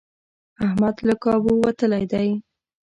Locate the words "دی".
2.11-2.29